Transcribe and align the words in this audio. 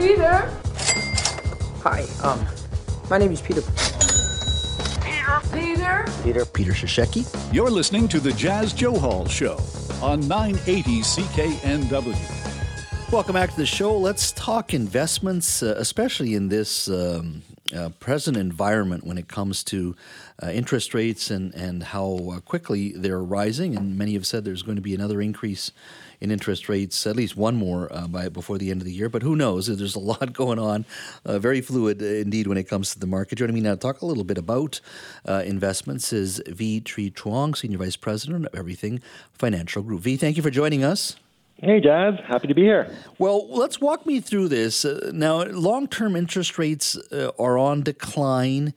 Peter? 0.00 0.50
Hi, 1.82 2.06
um, 2.22 2.46
my 3.10 3.18
name 3.18 3.32
is 3.32 3.42
Peter. 3.42 3.60
Peter? 5.02 5.40
Peter? 5.52 6.06
Peter. 6.24 6.46
Peter 6.46 6.72
Shasheki. 6.72 7.52
You're 7.52 7.68
listening 7.68 8.08
to 8.08 8.18
the 8.18 8.32
Jas 8.32 8.72
Johal 8.72 9.28
Show 9.28 9.58
on 10.02 10.26
980 10.26 11.02
CKNW. 11.02 13.12
Welcome 13.12 13.34
back 13.34 13.50
to 13.50 13.56
the 13.58 13.66
show. 13.66 13.94
Let's 13.94 14.32
talk 14.32 14.72
investments, 14.72 15.62
uh, 15.62 15.74
especially 15.76 16.34
in 16.34 16.48
this 16.48 16.88
um, 16.88 17.42
uh, 17.74 17.90
present 18.00 18.36
environment 18.36 19.04
when 19.04 19.18
it 19.18 19.28
comes 19.28 19.62
to 19.64 19.96
uh, 20.42 20.48
interest 20.48 20.94
rates 20.94 21.30
and, 21.30 21.54
and 21.54 21.82
how 21.82 22.32
uh, 22.32 22.40
quickly 22.40 22.92
they're 22.92 23.22
rising. 23.22 23.76
And 23.76 23.96
many 23.96 24.14
have 24.14 24.26
said 24.26 24.44
there's 24.44 24.62
going 24.62 24.76
to 24.76 24.82
be 24.82 24.94
another 24.94 25.20
increase 25.20 25.72
in 26.20 26.30
interest 26.30 26.68
rates, 26.68 27.06
at 27.06 27.16
least 27.16 27.36
one 27.36 27.56
more 27.56 27.90
uh, 27.92 28.06
by 28.06 28.28
before 28.28 28.58
the 28.58 28.70
end 28.70 28.80
of 28.80 28.84
the 28.84 28.92
year. 28.92 29.08
But 29.08 29.22
who 29.22 29.36
knows? 29.36 29.66
There's 29.66 29.94
a 29.94 30.00
lot 30.00 30.32
going 30.34 30.58
on, 30.58 30.84
uh, 31.24 31.38
very 31.38 31.60
fluid 31.60 32.02
uh, 32.02 32.06
indeed 32.06 32.46
when 32.46 32.58
it 32.58 32.68
comes 32.68 32.92
to 32.92 32.98
the 32.98 33.06
market. 33.06 33.36
Joining 33.36 33.54
me 33.54 33.60
now 33.60 33.74
to 33.74 33.80
talk 33.80 34.02
a 34.02 34.06
little 34.06 34.24
bit 34.24 34.38
about 34.38 34.80
investments 35.26 36.12
is 36.12 36.42
Vy 36.46 36.82
Tri 36.84 37.10
Truong, 37.10 37.56
Senior 37.56 37.78
Vice 37.78 37.96
President 37.96 38.46
of 38.46 38.54
Everything 38.54 39.00
Financial 39.32 39.82
Group. 39.82 40.02
Vy, 40.02 40.16
thank 40.16 40.36
you 40.36 40.42
for 40.42 40.50
joining 40.50 40.84
us. 40.84 41.16
Hey, 41.62 41.78
Jas. 41.78 42.18
Happy 42.26 42.48
to 42.48 42.54
be 42.54 42.62
here. 42.62 42.90
Well, 43.18 43.46
let's 43.50 43.82
walk 43.82 44.06
me 44.06 44.20
through 44.20 44.48
this. 44.48 44.86
Uh, 44.86 45.10
now, 45.12 45.42
long 45.44 45.88
term 45.88 46.16
interest 46.16 46.58
rates 46.58 46.96
uh, 47.12 47.32
are 47.38 47.58
on 47.58 47.82
decline. 47.82 48.72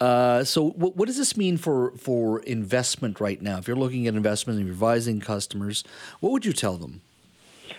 Uh, 0.00 0.42
so, 0.42 0.70
what, 0.70 0.96
what, 0.96 1.06
does 1.06 1.16
this 1.16 1.36
mean 1.36 1.56
for, 1.56 1.92
for 1.92 2.40
investment 2.40 3.20
right 3.20 3.40
now? 3.40 3.58
If 3.58 3.68
you're 3.68 3.76
looking 3.76 4.08
at 4.08 4.14
investment 4.14 4.58
and 4.58 4.68
advising 4.68 5.20
customers, 5.20 5.84
what 6.18 6.32
would 6.32 6.44
you 6.44 6.52
tell 6.52 6.76
them? 6.76 7.02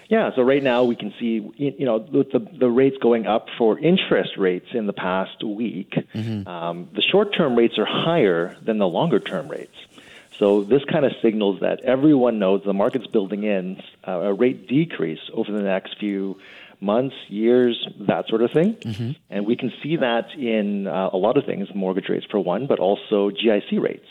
Yeah, 0.07 0.31
so 0.35 0.43
right 0.43 0.63
now 0.63 0.83
we 0.83 0.95
can 0.95 1.13
see, 1.19 1.51
you 1.57 1.85
know, 1.85 1.99
the, 1.99 2.47
the 2.57 2.69
rates 2.69 2.97
going 3.01 3.25
up 3.25 3.47
for 3.57 3.77
interest 3.79 4.37
rates 4.37 4.67
in 4.73 4.85
the 4.85 4.93
past 4.93 5.43
week, 5.43 5.95
mm-hmm. 6.13 6.47
um, 6.47 6.89
the 6.93 7.01
short 7.01 7.35
term 7.35 7.55
rates 7.55 7.77
are 7.77 7.85
higher 7.85 8.55
than 8.61 8.77
the 8.77 8.87
longer 8.87 9.19
term 9.19 9.49
rates. 9.49 9.75
So 10.37 10.63
this 10.63 10.83
kind 10.85 11.05
of 11.05 11.13
signals 11.21 11.61
that 11.61 11.81
everyone 11.81 12.39
knows 12.39 12.61
the 12.65 12.73
market's 12.73 13.07
building 13.07 13.43
in 13.43 13.81
uh, 14.07 14.11
a 14.11 14.33
rate 14.33 14.67
decrease 14.67 15.19
over 15.33 15.51
the 15.51 15.61
next 15.61 15.97
few 15.99 16.37
months, 16.81 17.15
years, 17.29 17.87
that 18.07 18.27
sort 18.27 18.41
of 18.41 18.51
thing. 18.51 18.75
Mm-hmm. 18.75 19.11
And 19.29 19.45
we 19.45 19.55
can 19.55 19.71
see 19.81 19.95
that 19.97 20.33
in 20.37 20.87
uh, 20.87 21.09
a 21.13 21.17
lot 21.17 21.37
of 21.37 21.45
things, 21.45 21.69
mortgage 21.73 22.09
rates 22.09 22.25
for 22.29 22.39
one, 22.39 22.67
but 22.67 22.79
also 22.79 23.29
GIC 23.29 23.81
rates. 23.81 24.07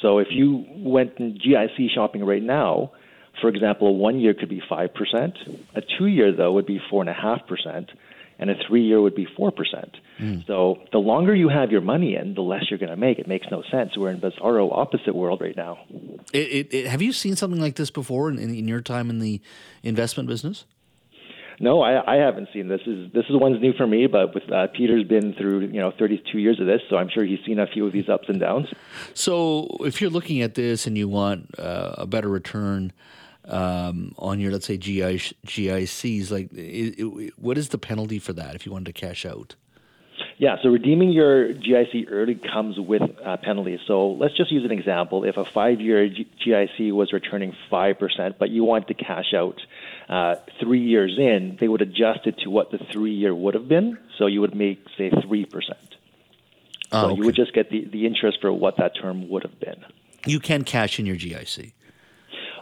So 0.00 0.18
if 0.18 0.28
you 0.30 0.64
went 0.68 1.16
GIC 1.18 1.90
shopping 1.94 2.24
right 2.24 2.42
now, 2.42 2.92
for 3.40 3.48
example, 3.48 3.88
a 3.88 3.92
one 3.92 4.20
year 4.20 4.34
could 4.34 4.48
be 4.48 4.62
5%, 4.70 5.60
a 5.74 5.82
two 5.98 6.06
year, 6.06 6.32
though, 6.32 6.52
would 6.52 6.66
be 6.66 6.80
4.5%, 6.90 7.88
and 8.38 8.50
a 8.50 8.54
three 8.66 8.82
year 8.82 9.00
would 9.00 9.14
be 9.14 9.26
4%. 9.38 9.52
Mm. 10.18 10.46
So 10.46 10.78
the 10.92 10.98
longer 10.98 11.34
you 11.34 11.48
have 11.48 11.70
your 11.70 11.80
money 11.80 12.16
in, 12.16 12.34
the 12.34 12.42
less 12.42 12.64
you're 12.70 12.78
going 12.78 12.90
to 12.90 12.96
make. 12.96 13.18
It 13.18 13.26
makes 13.26 13.46
no 13.50 13.62
sense. 13.70 13.96
We're 13.96 14.10
in 14.10 14.22
a 14.22 14.30
bizarro 14.30 14.70
opposite 14.72 15.14
world 15.14 15.40
right 15.40 15.56
now. 15.56 15.78
It, 16.32 16.38
it, 16.38 16.74
it, 16.74 16.86
have 16.86 17.02
you 17.02 17.12
seen 17.12 17.36
something 17.36 17.60
like 17.60 17.76
this 17.76 17.90
before 17.90 18.30
in, 18.30 18.38
in 18.38 18.68
your 18.68 18.80
time 18.80 19.10
in 19.10 19.18
the 19.18 19.40
investment 19.82 20.28
business? 20.28 20.64
No, 21.58 21.80
I, 21.80 22.16
I 22.16 22.16
haven't 22.16 22.48
seen 22.52 22.68
this. 22.68 22.82
Is 22.86 23.10
this 23.12 23.24
is 23.30 23.36
one's 23.36 23.60
new 23.62 23.72
for 23.72 23.86
me, 23.86 24.06
but 24.06 24.34
with 24.34 24.50
uh, 24.52 24.66
Peter's 24.76 25.04
been 25.04 25.32
through 25.34 25.60
you 25.60 25.80
know 25.80 25.90
32 25.98 26.38
years 26.38 26.60
of 26.60 26.66
this, 26.66 26.82
so 26.90 26.96
I'm 26.96 27.08
sure 27.08 27.24
he's 27.24 27.38
seen 27.46 27.58
a 27.58 27.66
few 27.66 27.86
of 27.86 27.92
these 27.92 28.08
ups 28.08 28.28
and 28.28 28.38
downs. 28.38 28.66
So 29.14 29.68
if 29.80 30.00
you're 30.00 30.10
looking 30.10 30.42
at 30.42 30.54
this 30.54 30.86
and 30.86 30.98
you 30.98 31.08
want 31.08 31.58
uh, 31.58 31.94
a 31.96 32.06
better 32.06 32.28
return, 32.28 32.92
um, 33.46 34.14
on 34.18 34.40
your 34.40 34.52
let's 34.52 34.66
say 34.66 34.76
GI, 34.76 35.18
GICs, 35.46 36.30
like 36.30 36.52
it, 36.52 36.98
it, 36.98 37.38
what 37.38 37.58
is 37.58 37.70
the 37.70 37.78
penalty 37.78 38.18
for 38.18 38.32
that 38.32 38.54
if 38.54 38.66
you 38.66 38.72
wanted 38.72 38.86
to 38.86 38.92
cash 38.92 39.24
out? 39.24 39.54
Yeah, 40.38 40.56
so 40.62 40.68
redeeming 40.68 41.12
your 41.12 41.54
GIC 41.54 42.08
early 42.10 42.34
comes 42.34 42.78
with 42.78 43.02
uh, 43.24 43.38
penalties. 43.38 43.80
So 43.86 44.08
let's 44.08 44.36
just 44.36 44.52
use 44.52 44.64
an 44.66 44.70
example. 44.70 45.24
If 45.24 45.38
a 45.38 45.46
five-year 45.46 46.08
G- 46.08 46.28
GIC 46.44 46.92
was 46.92 47.12
returning 47.12 47.54
five 47.70 47.98
percent, 47.98 48.38
but 48.38 48.50
you 48.50 48.62
want 48.62 48.88
to 48.88 48.94
cash 48.94 49.32
out 49.34 49.58
uh, 50.10 50.36
three 50.60 50.82
years 50.82 51.16
in, 51.18 51.56
they 51.58 51.68
would 51.68 51.80
adjust 51.80 52.26
it 52.26 52.38
to 52.40 52.50
what 52.50 52.70
the 52.70 52.78
three-year 52.92 53.34
would 53.34 53.54
have 53.54 53.66
been. 53.66 53.96
So 54.18 54.26
you 54.26 54.42
would 54.42 54.54
make 54.54 54.84
say 54.98 55.10
three 55.26 55.46
percent. 55.46 55.96
So 56.90 56.98
oh, 56.98 57.06
okay. 57.06 57.16
you 57.16 57.24
would 57.24 57.34
just 57.34 57.54
get 57.54 57.70
the, 57.70 57.86
the 57.86 58.06
interest 58.06 58.38
for 58.40 58.52
what 58.52 58.76
that 58.76 58.92
term 59.00 59.28
would 59.30 59.42
have 59.42 59.58
been. 59.58 59.84
You 60.26 60.38
can 60.38 60.64
cash 60.64 60.98
in 60.98 61.06
your 61.06 61.16
GIC. 61.16 61.72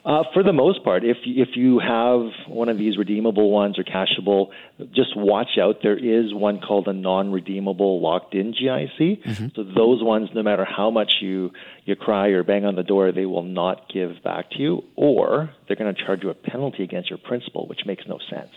Uh, 0.05 0.23
for 0.35 0.43
the 0.43 0.53
most 0.53 0.85
part, 0.85 1.03
if 1.03 1.17
if 1.25 1.57
you 1.57 1.79
have 1.79 2.29
one 2.47 2.69
of 2.69 2.77
these 2.77 2.99
redeemable 2.99 3.51
ones 3.51 3.79
or 3.79 3.85
cashable, 3.85 4.51
just 4.93 5.17
watch 5.17 5.57
out. 5.59 5.79
There 5.83 5.97
is 5.97 6.35
one 6.35 6.61
called 6.61 6.89
a 6.89 6.93
non-redeemable 6.93 8.03
locked-in 8.03 8.53
GIC. 8.53 9.23
Mm-hmm. 9.25 9.47
So 9.57 9.63
those 9.63 10.03
ones, 10.03 10.29
no 10.35 10.43
matter 10.43 10.67
how 10.67 10.91
much 10.91 11.15
you 11.23 11.53
you 11.87 11.97
cry 11.97 12.29
or 12.29 12.43
bang 12.43 12.67
on 12.67 12.75
the 12.75 12.83
door, 12.83 13.13
they 13.13 13.25
will 13.25 13.45
not 13.45 13.89
give 13.89 14.23
back 14.23 14.51
to 14.51 14.59
you, 14.59 14.85
or 14.95 15.51
they're 15.67 15.77
going 15.77 15.95
to 15.95 16.05
charge 16.05 16.23
you 16.23 16.29
a 16.29 16.35
penalty 16.35 16.83
against 16.83 17.09
your 17.09 17.19
principal, 17.19 17.67
which 17.67 17.87
makes 17.87 18.07
no 18.07 18.19
sense. 18.29 18.53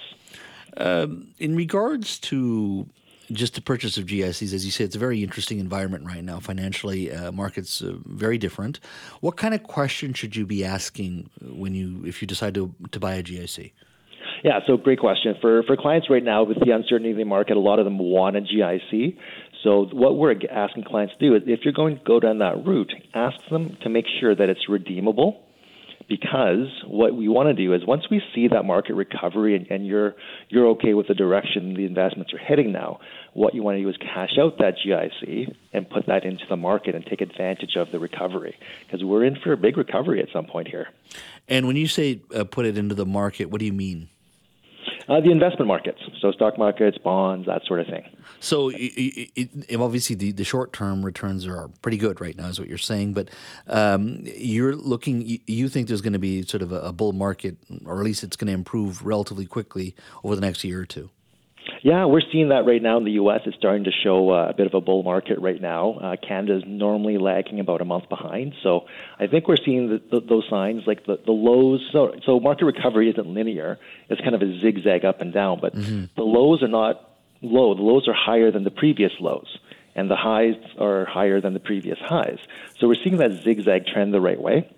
Um, 0.75 1.29
in 1.39 1.55
regards 1.55 2.19
to 2.19 2.87
just 3.31 3.55
the 3.55 3.61
purchase 3.61 3.97
of 3.97 4.05
GICs, 4.05 4.53
as 4.53 4.65
you 4.65 4.71
say, 4.71 4.83
it's 4.83 4.95
a 4.95 4.99
very 4.99 5.23
interesting 5.23 5.59
environment 5.59 6.05
right 6.05 6.23
now. 6.23 6.39
Financially, 6.39 7.11
uh, 7.11 7.31
markets 7.31 7.81
uh, 7.81 7.95
very 8.05 8.37
different. 8.37 8.79
What 9.21 9.37
kind 9.37 9.53
of 9.53 9.63
questions 9.63 10.17
should 10.17 10.35
you 10.35 10.45
be 10.45 10.63
asking 10.63 11.29
when 11.41 11.73
you, 11.73 12.03
if 12.05 12.21
you 12.21 12.27
decide 12.27 12.53
to 12.55 12.73
to 12.91 12.99
buy 12.99 13.15
a 13.15 13.23
GIC? 13.23 13.71
Yeah, 14.43 14.59
so 14.67 14.77
great 14.77 14.99
question 14.99 15.35
for 15.41 15.63
for 15.63 15.75
clients 15.75 16.09
right 16.09 16.23
now 16.23 16.43
with 16.43 16.59
the 16.63 16.71
uncertainty 16.71 17.11
of 17.11 17.17
the 17.17 17.23
market. 17.23 17.57
A 17.57 17.59
lot 17.59 17.79
of 17.79 17.85
them 17.85 17.97
want 17.97 18.37
a 18.37 18.41
GIC. 18.41 19.17
So 19.63 19.85
what 19.91 20.15
we're 20.15 20.35
asking 20.51 20.83
clients 20.83 21.13
to 21.19 21.29
do 21.29 21.35
is, 21.35 21.43
if 21.47 21.61
you're 21.63 21.73
going 21.73 21.97
to 21.97 22.03
go 22.03 22.19
down 22.19 22.39
that 22.39 22.63
route, 22.65 22.93
ask 23.13 23.37
them 23.49 23.77
to 23.81 23.89
make 23.89 24.05
sure 24.19 24.35
that 24.35 24.49
it's 24.49 24.69
redeemable 24.69 25.46
because 26.07 26.67
what 26.85 27.15
we 27.15 27.27
want 27.27 27.47
to 27.47 27.53
do 27.53 27.73
is 27.73 27.85
once 27.85 28.03
we 28.09 28.21
see 28.33 28.47
that 28.47 28.63
market 28.63 28.95
recovery 28.95 29.55
and, 29.55 29.67
and, 29.69 29.87
you're 29.87 30.15
you're 30.49 30.67
okay 30.67 30.93
with 30.93 31.07
the 31.07 31.13
direction 31.13 31.73
the 31.73 31.85
investments 31.85 32.33
are 32.33 32.37
heading 32.37 32.71
now, 32.71 32.99
what 33.33 33.53
you 33.53 33.63
want 33.63 33.77
to 33.77 33.81
do 33.81 33.89
is 33.89 33.97
cash 33.97 34.37
out 34.39 34.57
that 34.59 34.75
GIC 34.85 35.53
and 35.73 35.89
put 35.89 36.07
that 36.07 36.23
into 36.25 36.43
the 36.49 36.57
market 36.57 36.95
and 36.95 37.05
take 37.05 37.21
advantage 37.21 37.75
of 37.75 37.91
the 37.91 37.99
recovery 37.99 38.55
because 38.85 39.03
we're 39.03 39.23
in 39.23 39.35
for 39.35 39.53
a 39.53 39.57
big 39.57 39.77
recovery 39.77 40.21
at 40.21 40.29
some 40.33 40.45
point 40.45 40.67
here. 40.67 40.87
And 41.47 41.67
when 41.67 41.75
you 41.75 41.87
say 41.87 42.21
uh, 42.35 42.43
put 42.43 42.65
it 42.65 42.77
into 42.77 42.95
the 42.95 43.05
market, 43.05 43.45
what 43.45 43.59
do 43.59 43.65
you 43.65 43.73
mean? 43.73 44.09
Uh, 45.07 45.21
the 45.21 45.31
investment 45.31 45.67
markets, 45.67 46.01
so 46.19 46.31
stock 46.33 46.57
markets, 46.57 46.97
bonds, 46.97 47.45
that 47.45 47.63
sort 47.65 47.79
of 47.79 47.87
thing. 47.87 48.03
So 48.41 48.69
it, 48.69 49.31
it, 49.35 49.79
obviously 49.79 50.17
the, 50.17 50.33
the 50.33 50.43
short 50.43 50.73
term 50.73 51.05
returns 51.05 51.47
are 51.47 51.69
pretty 51.81 51.97
good 51.97 52.19
right 52.19 52.35
now, 52.35 52.47
is 52.47 52.59
what 52.59 52.67
you're 52.67 52.77
saying. 52.77 53.13
But 53.13 53.29
um, 53.67 54.21
you're 54.23 54.75
looking, 54.75 55.39
you, 55.45 55.69
think 55.69 55.87
there's 55.87 56.01
going 56.01 56.13
to 56.13 56.19
be 56.19 56.43
sort 56.43 56.61
of 56.61 56.73
a, 56.73 56.81
a 56.81 56.91
bull 56.91 57.13
market, 57.13 57.55
or 57.85 57.99
at 57.99 58.03
least 58.03 58.23
it's 58.23 58.35
going 58.35 58.47
to 58.47 58.53
improve 58.53 59.05
relatively 59.05 59.45
quickly 59.45 59.95
over 60.25 60.35
the 60.35 60.41
next 60.41 60.65
year 60.65 60.81
or 60.81 60.85
two. 60.85 61.09
Yeah, 61.87 62.03
we're 62.03 62.19
seeing 62.33 62.49
that 62.49 62.65
right 62.65 62.81
now 62.81 62.97
in 62.97 63.05
the 63.05 63.13
U.S. 63.13 63.43
It's 63.45 63.55
starting 63.55 63.85
to 63.85 63.93
show 63.93 64.29
uh, 64.31 64.49
a 64.49 64.53
bit 64.53 64.67
of 64.67 64.73
a 64.73 64.81
bull 64.81 65.03
market 65.03 65.39
right 65.39 65.61
now. 65.61 65.93
Uh, 65.93 66.15
Canada 66.17 66.57
is 66.57 66.63
normally 66.67 67.17
lagging 67.17 67.61
about 67.61 67.79
a 67.79 67.85
month 67.85 68.09
behind, 68.09 68.55
so 68.61 68.87
I 69.17 69.27
think 69.27 69.47
we're 69.47 69.55
seeing 69.55 69.87
the, 69.87 70.01
the, 70.11 70.19
those 70.19 70.43
signs 70.49 70.85
like 70.85 71.05
the, 71.05 71.17
the 71.25 71.31
lows. 71.31 71.79
So, 71.93 72.13
so 72.25 72.41
market 72.41 72.65
recovery 72.65 73.09
isn't 73.11 73.25
linear; 73.25 73.79
it's 74.09 74.19
kind 74.19 74.35
of 74.35 74.41
a 74.41 74.59
zigzag 74.59 75.05
up 75.05 75.21
and 75.21 75.31
down. 75.31 75.61
But 75.61 75.75
mm-hmm. 75.75 76.07
the 76.13 76.23
lows 76.23 76.61
are 76.61 76.67
not 76.67 77.09
low; 77.41 77.73
the 77.73 77.83
lows 77.83 78.09
are 78.09 78.13
higher 78.13 78.51
than 78.51 78.65
the 78.65 78.71
previous 78.71 79.13
lows, 79.21 79.57
and 79.95 80.11
the 80.11 80.17
highs 80.17 80.55
are 80.77 81.05
higher 81.05 81.39
than 81.39 81.53
the 81.53 81.61
previous 81.61 81.99
highs. 81.99 82.39
So 82.79 82.89
we're 82.89 83.01
seeing 83.01 83.15
that 83.19 83.31
zigzag 83.45 83.85
trend 83.85 84.13
the 84.13 84.19
right 84.19 84.41
way. 84.41 84.69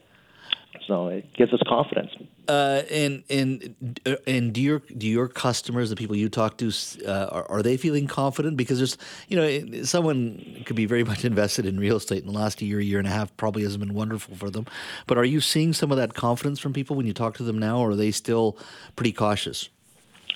So 0.88 1.08
it 1.08 1.34
gives 1.34 1.54
us 1.54 1.60
confidence. 1.68 2.12
Uh, 2.48 2.82
and 2.90 3.24
and 3.30 4.00
uh, 4.08 4.16
and 4.26 4.54
do 4.54 4.62
your 4.62 4.80
do 4.98 5.08
your 5.08 5.28
customers, 5.28 5.92
the 5.92 5.96
people 5.96 6.16
you 6.16 6.30
talk 6.30 6.58
to, 6.58 6.72
uh, 7.06 7.28
are, 7.32 7.50
are, 7.50 7.62
they 7.62 7.78
feeling 7.78 8.08
confident? 8.08 8.58
Because 8.58 8.80
there's, 8.80 8.98
you 9.28 9.38
know, 9.38 9.84
someone 9.84 10.64
could 10.66 10.76
be 10.76 10.88
very 10.88 11.04
much 11.12 11.24
invested 11.24 11.68
in 11.68 11.80
real 11.80 11.98
estate 11.98 12.24
in 12.24 12.28
the 12.28 12.38
last 12.38 12.60
year, 12.62 12.80
year 12.80 12.98
and 12.98 13.08
a 13.08 13.12
half, 13.12 13.36
probably 13.38 13.62
hasn't 13.62 13.84
been 13.84 13.94
wonderful 13.94 14.36
for 14.36 14.50
them. 14.50 14.66
But 15.06 15.20
are 15.20 15.26
you 15.26 15.42
seeing 15.42 15.74
some 15.74 15.92
of 15.92 15.98
that 15.98 16.16
confidence 16.16 16.60
from 16.60 16.74
people 16.74 16.96
when 16.96 17.06
you 17.06 17.14
talk 17.14 17.36
to 17.38 17.44
them 17.44 17.60
now, 17.60 17.78
or 17.78 17.92
are 17.92 17.96
they 17.96 18.10
still 18.10 18.58
pretty 18.96 19.12
cautious? 19.12 19.70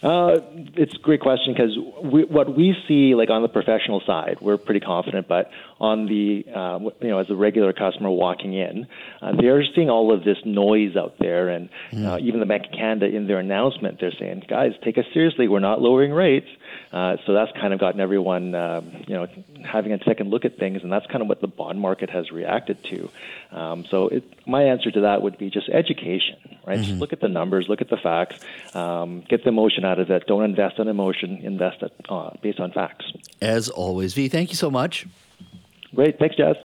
Uh, 0.04 0.42
it's 0.76 0.94
a 0.96 0.98
great 0.98 1.22
question 1.22 1.54
because 1.54 1.78
what 1.78 2.56
we 2.56 2.76
see, 2.88 3.16
like 3.16 3.30
on 3.30 3.42
the 3.42 3.48
professional 3.48 4.02
side, 4.06 4.38
we're 4.42 4.58
pretty 4.58 4.82
confident. 4.82 5.30
But 5.30 5.50
on 5.80 6.08
the, 6.08 6.46
uh, 6.54 6.80
you 7.00 7.08
know, 7.08 7.20
as 7.20 7.30
a 7.30 7.36
regular 7.36 7.72
customer 7.72 8.10
walking 8.10 8.54
in, 8.54 8.88
uh, 9.22 9.32
they're 9.40 9.64
seeing 9.74 9.90
all 9.90 10.14
of 10.14 10.26
this 10.26 10.38
noise 10.44 10.98
out 10.98 11.16
there, 11.20 11.48
and 11.50 11.70
mm. 11.92 12.20
even 12.22 12.42
the 12.42 12.46
Bank 12.46 12.66
of 12.66 12.72
Canada 12.72 13.06
in 13.06 13.28
their 13.28 13.40
announcement, 13.40 14.00
they're 14.02 14.12
saying, 14.20 14.44
"Guys, 14.48 14.74
take 14.84 14.98
us 14.98 15.06
seriously. 15.14 15.48
We're 15.48 15.60
not 15.60 15.82
lowering 15.82 16.12
rates." 16.12 16.50
Uh, 16.92 17.18
so 17.26 17.34
that's 17.34 17.52
kind 17.54 17.74
of 17.74 17.80
gotten 17.80 18.00
everyone, 18.00 18.54
um, 18.54 18.92
you 19.08 19.16
know, 19.16 19.28
having 19.66 19.94
a 19.94 20.04
second 20.04 20.30
look 20.30 20.46
at 20.46 20.58
things, 20.58 20.84
and 20.84 20.92
that's 20.92 21.08
kind 21.08 21.22
of 21.22 21.28
what 21.28 21.42
the 21.42 21.48
bond 21.48 21.80
market 21.80 22.10
has 22.10 22.30
reacted 22.30 22.84
to. 22.84 23.10
Um, 23.52 23.86
so 23.90 24.10
it, 24.10 24.24
my 24.48 24.64
answer 24.64 24.92
to 24.92 25.02
that 25.02 25.22
would 25.22 25.38
be 25.38 25.50
just 25.50 25.70
education, 25.70 26.53
right? 26.66 26.78
Mm-hmm. 26.80 26.84
Just 26.84 27.00
look 27.00 27.14
at 27.14 27.22
the 27.22 27.30
numbers, 27.30 27.68
look 27.70 27.82
at 27.82 27.90
the 27.90 27.98
facts, 27.98 28.40
um, 28.76 29.24
get 29.30 29.44
the 29.44 29.50
emotion 29.50 29.86
out 29.86 30.00
of 30.00 30.08
that 30.08 30.28
don't 30.28 30.44
invest 30.44 30.80
on 30.80 30.88
emotion, 30.88 31.38
invest 31.44 31.84
uh, 32.10 32.30
based 32.42 32.60
on 32.60 32.72
facts. 32.72 33.12
As 33.42 33.70
always, 33.70 34.14
Vy, 34.14 34.28
thank 34.28 34.50
you 34.50 34.56
so 34.56 34.70
much. 34.70 35.06
Great. 35.96 36.18
Thanks, 36.18 36.36
Jas. 36.36 36.56